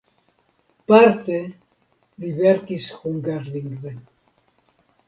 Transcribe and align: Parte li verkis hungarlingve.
Parte 0.91 1.37
li 2.17 2.33
verkis 2.41 2.89
hungarlingve. 3.05 3.97